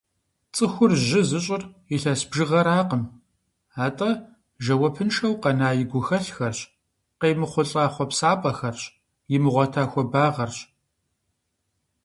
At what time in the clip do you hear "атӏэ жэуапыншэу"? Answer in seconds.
3.85-5.35